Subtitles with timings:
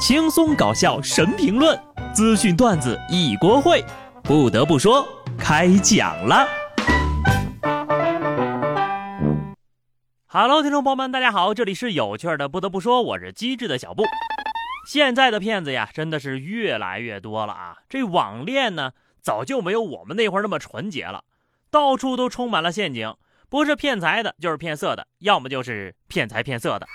[0.00, 1.78] 轻松搞笑神评论，
[2.14, 3.84] 资讯段子一锅烩。
[4.22, 5.06] 不得不说，
[5.38, 6.48] 开讲了。
[10.26, 12.48] Hello，听众朋友们，大家好，这里是有趣的。
[12.48, 14.04] 不得不说，我是机智的小布。
[14.88, 17.76] 现在的骗子呀，真的是越来越多了啊！
[17.86, 21.24] 这网恋呢，早就没有我们那会儿那么纯洁了，
[21.70, 23.14] 到处都充满了陷阱，
[23.50, 26.86] 不是骗财的，就是骗色的，要么就是骗财骗色的。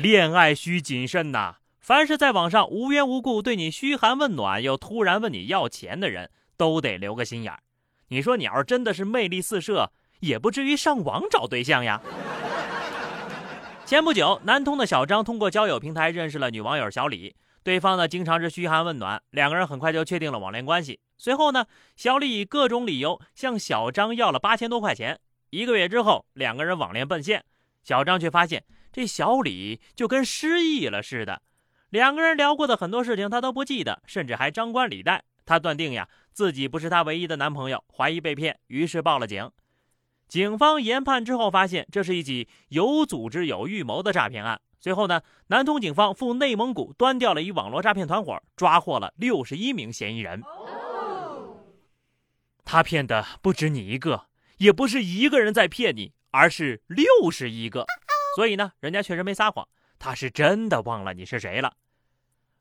[0.00, 1.56] 恋爱需谨慎呐！
[1.78, 7.60] 凡是在网上无缘无故对你嘘寒问暖，又突然问你要钱的人，都得留个心眼儿。
[8.08, 12.00] 你说你要是真的是魅力四射，也不至于上网找对象呀。
[13.84, 20.98] 前不久，南通的小张通过交友平台认识了女网友小李，对方呢经常是嘘寒问暖，两个人很快就确定了网恋关系。
[21.18, 25.20] 随后呢，小李以各种理由向小张要了八千多块钱。
[25.50, 27.44] 一个月之后，两个人网恋奔现，
[27.82, 28.64] 小张却发现。
[28.92, 31.42] 这小李就跟失忆了似的，
[31.90, 35.24] 两个人聊过的很多事情他都不记得，甚至还张冠李戴。
[35.46, 39.50] 他断定呀自己不是他唯一的男朋友，怀疑被骗，于是报了警。
[40.28, 44.60] 警方研判之后发现，这是一起有组织、有预谋的诈骗案。
[44.78, 50.42] 随后呢，南通警方赴内蒙古端掉了一网络诈骗团伙，抓获了六十一名嫌疑人。
[52.64, 54.26] 他骗的不止你一个，
[54.58, 57.84] 也不是一个人在骗你，而是六十一个。
[58.36, 59.66] 所以呢，人家确实没撒谎，
[59.98, 61.74] 他是真的忘了你是谁了。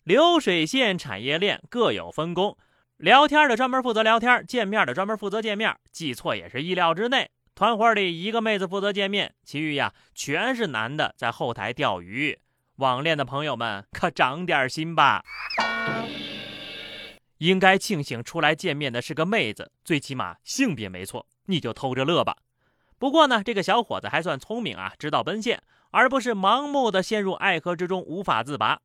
[0.03, 2.58] 流水线产业链各有分工，
[2.98, 7.30] 聊天的专门负责聊天，见面的专门负责见面，记错也是意料之内。
[7.53, 12.40] 团伙里一个妹子负责见面，其余呀全是男的在后台钓鱼。
[12.78, 15.23] 网恋的朋友们可长点心吧，
[17.40, 22.38] 应该庆幸出来见面的是个妹子，最起码性别没错，你就偷着乐吧。
[23.00, 28.81] 不过呢，这个小伙子还算聪明啊，知道奔现，而不是盲目的陷入爱河之中无法自拔。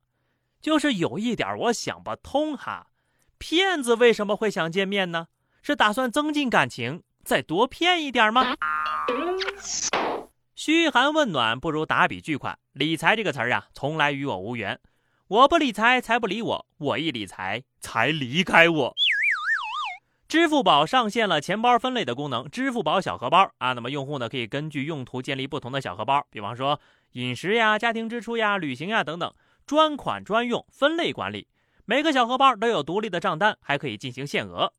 [0.61, 2.87] 就是有一点我想不通哈，
[3.37, 5.27] 骗子为什么会想见面呢？
[5.61, 8.55] 是打算增进感情，再多骗一点吗？
[10.55, 14.79] 嘘寒问暖不如打笔巨款，理财这个词儿啊，从来与我无缘。
[15.27, 18.95] 我不理财，财不理我；我一理财，财离开我。
[20.35, 26.77] 支付宝上线了钱包分类的功能，支付宝小荷包啊，那么用户呢可以根据用途建立不同的小荷包，比方说
[27.13, 29.33] 饮食呀、家庭支出呀、旅行呀等等，
[29.65, 31.47] 专款专用，分类管理。
[31.85, 34.73] 每个小荷包都有独立的账单，还可以进行限额。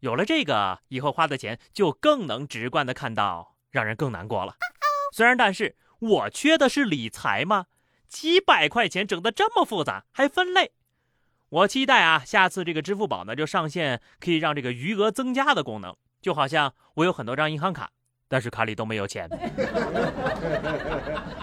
[0.00, 4.56] 有了这个，以后花的钱就更能直观的看到，让人更难过了。
[5.12, 7.66] 虽然，但是我缺的是理财吗？
[8.08, 10.72] 几百块钱整的这么复杂，还分类。
[11.50, 17.90] 我期待啊，下次这个支付宝呢就上线可以让这个余额增加的功能，就好像我有很多张银行卡，
[18.28, 19.28] 但是卡里都没有钱。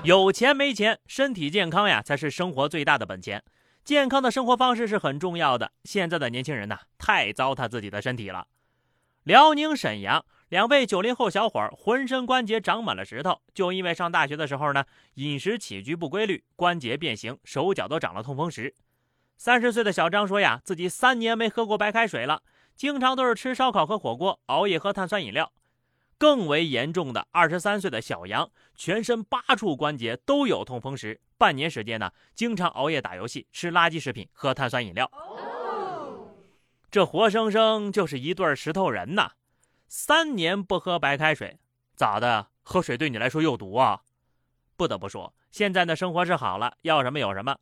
[0.04, 3.44] 有钱没钱，身体健康呀才是生活最大的本钱。
[3.84, 5.72] 健康的生活方式是很重要的。
[5.86, 8.48] 现在的年轻人呐，太糟蹋自己的身体了。
[9.24, 14.84] 辽宁沈阳两位九零后小伙儿浑身关节长满了石头，就因为上大学的时候呢，
[15.14, 18.76] 饮食起居不规律，关节变形，手脚都长了痛风石。
[19.44, 22.44] 三十岁的小张说呀，自己三年没喝过白开水了，
[22.76, 25.52] 经常都是吃烧烤和火锅，熬夜喝碳酸饮料。
[26.20, 35.10] 更为严重的，二十三岁的小杨，全身八处关节都有痛风石，半年时间呢，经常熬夜打游戏，吃垃圾食品，喝碳酸饮料。
[36.92, 39.32] 这活生生就是一对石头人呐！
[39.88, 41.58] 三年不喝白开水，
[41.96, 42.50] 咋的？
[42.62, 44.02] 喝水对你来说有毒啊？
[44.78, 47.58] 不得不说，现在的生活是好了，要什么有什么。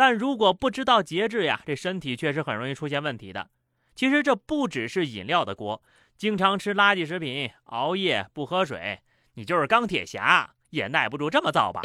[0.00, 3.50] 但如果不知道节制呀，这身体确实很容易出现问题的。
[3.94, 5.82] 其实这不只是饮料的锅，
[6.16, 9.00] 经常吃垃圾食品、熬夜不喝水，
[9.34, 11.82] 你就是钢铁侠也耐不住这么造吧。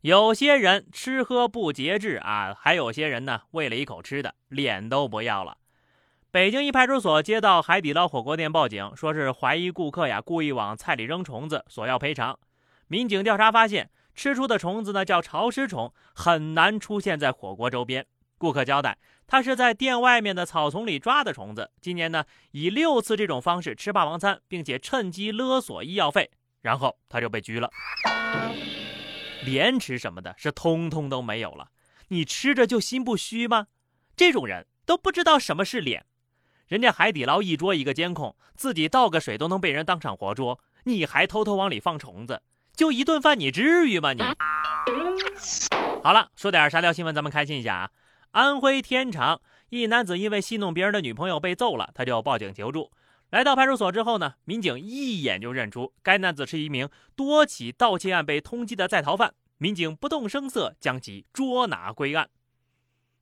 [0.00, 5.58] 有些人吃喝不节制啊，还有些人呢，为了一口吃的，脸都不要了。
[6.32, 12.36] 北京一派出所接到海底捞火锅店报警，说是怀疑顾客呀故意往菜里扔虫子，索要赔偿。
[12.88, 13.90] 民警调查发现。
[14.16, 18.06] 吃出的虫子呢叫潮湿虫，很难出现在火锅周边。
[18.38, 21.70] 顾客交代，他是在店外面的草丛里抓的虫子。
[21.80, 26.30] 今年呢，以六次这种方式吃霸王餐，并且趁机勒索医药费，
[26.62, 27.70] 然后他就被拘了。
[29.44, 31.68] 廉耻什么的，是通通都没有了。
[32.08, 33.68] 你吃着就心不虚吗？
[34.16, 36.06] 这种人都不知道什么是脸。
[36.68, 42.42] 人家海底捞一桌一个监控，自己倒个水都能被人当场活捉，你还偷偷往里放虫子。
[42.76, 44.12] 就一顿饭，你至于吗？
[44.12, 44.22] 你
[46.02, 47.90] 好了，说点沙雕新闻，咱们开心一下啊！
[48.32, 49.40] 安徽天长
[49.70, 52.92] 一男子因为戏弄别人的女朋友被揍了，他就报警求助。
[53.30, 62.28] 来到派出所之后呢，民警一眼就认出该男子是一名多起盗窃案被通缉的在逃犯，民警不动声色将其捉拿归案。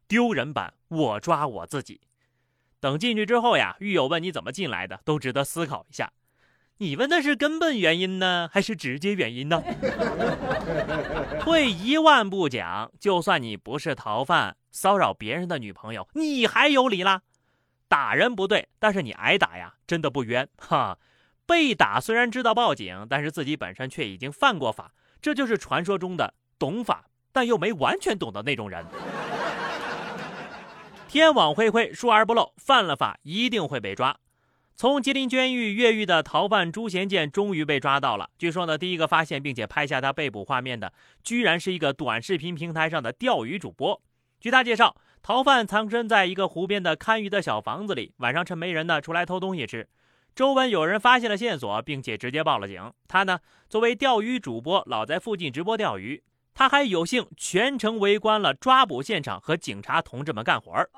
[0.08, 2.00] 丢人版，我抓我自己。
[2.80, 6.12] 等进去之后呀，狱友问你怎么进来的，都值得思考一下。
[6.78, 9.62] 你问的是根本原因呢，还是直接原因呢？
[11.40, 17.22] 退一万步讲，就算你不是逃犯，骚扰别人的女朋友，你还有理啦？
[17.86, 20.98] 打人不对，但是你挨打呀，真的不冤哈。
[21.46, 24.92] 被打虽然知道报警，但是自己本身却已经犯过法，
[25.22, 28.84] 这就是传说中的懂法但又没完全懂的那种人。
[31.06, 34.16] 天网恢恢，疏而不漏，犯了法一定会被抓。
[34.76, 38.28] 从吉林监狱越狱的逃犯朱贤建终于被抓到了。
[38.36, 40.92] 据说呢，第一个发现并且拍下他被捕画面的，
[41.22, 44.02] 居然是一个短视频平台上的钓鱼主播。
[44.40, 49.88] 据他介绍，逃犯藏身在一个湖边的看鱼的小房子里，晚上趁没人呢出来偷东西吃。
[50.34, 52.92] 周围有人发现了线索，并且直接报了警。
[53.06, 53.38] 他呢，
[53.68, 56.20] 作为钓鱼主播，老在附近直播钓鱼。
[56.52, 60.90] 他还有幸全程围观了抓捕现场和警察同志们干活儿。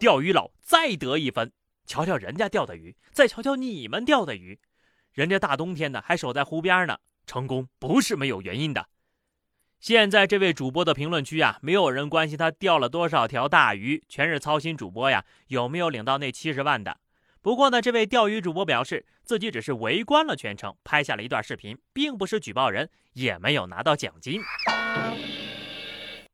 [0.00, 1.52] 钓鱼佬再得一分。
[1.88, 4.60] 瞧瞧人家钓的鱼，再瞧瞧你们钓的鱼，
[5.14, 8.86] 人家大冬天的还守在湖边呢，成功不是没有原因的。
[9.80, 16.98] 现在这位主播的评论区啊，没有人关心他钓了多少条大鱼，全是操心主播呀有没有领到那七十万的。
[17.40, 24.42] 不过呢，这位钓鱼主播表示自己只是围观了全程，拍下了一段视频，并不是举报人，也没有拿到奖金。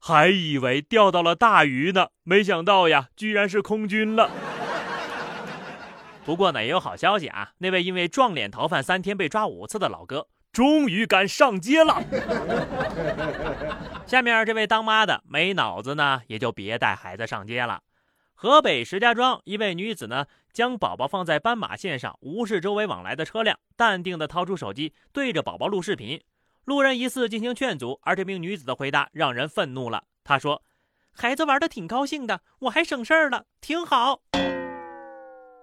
[0.01, 4.31] 还以为钓到了大鱼呢，没想到呀，居然是空军了。
[6.25, 7.53] 不过呢，也有好消息啊！
[7.59, 12.03] 那位因为撞脸逃犯三天被抓五次的老哥，终于敢上街了。
[14.07, 17.83] 下面这位当妈的没脑子呢，也就别带孩子上街了。
[18.35, 26.21] 河北石家庄一位女子呢，将宝宝放在斑马线上，无视周围往来的车辆，淡定地掏出手机对着宝宝录视频。
[26.65, 30.05] 路人疑似进行劝阻，而这名女子的回答让人愤怒了。
[30.25, 30.63] 她说
[31.13, 34.23] ：“孩子玩的挺高兴的，我还省事儿了，挺好。”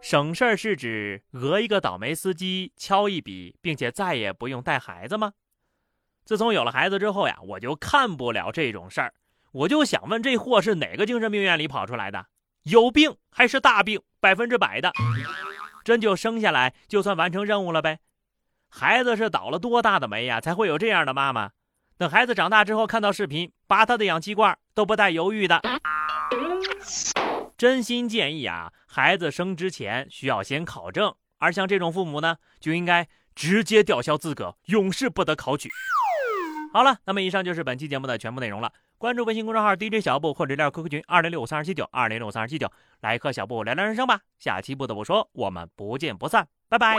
[0.01, 5.33] 省事儿是指讹一个倒霉司机敲一笔，并且再也不用带孩子吗？
[6.25, 9.13] 自从有了孩子之后呀，我就看不了这种事儿。
[9.51, 12.25] 我就想问，这货是哪个精神病院里跑出来的？
[12.63, 14.01] 有病还是大病？
[14.19, 14.91] 百分之百的，
[15.83, 17.99] 真就生下来就算完成任务了呗？
[18.69, 21.51] 孩子是倒了多大的霉呀，才会有这样的妈妈？
[21.97, 25.61] 等孩子长大之后看到视频，拔他的氧气罐都不带犹豫的。
[27.61, 35.69] 真心建议啊，孩子生之前需要先考证，而像这种父母呢，就应该直接吊销资格，永世不得考取。
[36.73, 38.73] 好了，那么以上就是本期节目的全部内容了。
[38.97, 42.67] 关注微信公众号 DJ 小布或者聊 QQ 群二零六五三二七九二零六五三二七九，
[43.01, 44.21] 来和小布聊聊人生吧。
[44.39, 46.95] 下期不得不说，我们不见不散，拜拜。